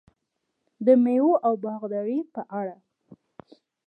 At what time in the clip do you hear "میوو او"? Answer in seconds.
1.03-1.53